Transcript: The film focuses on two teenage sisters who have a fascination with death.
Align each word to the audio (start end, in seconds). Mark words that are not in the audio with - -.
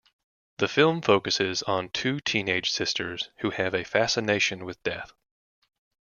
The 0.57 0.67
film 0.67 1.03
focuses 1.03 1.61
on 1.61 1.89
two 1.89 2.19
teenage 2.21 2.71
sisters 2.71 3.29
who 3.41 3.51
have 3.51 3.75
a 3.75 3.83
fascination 3.83 4.65
with 4.65 4.81
death. 4.81 5.11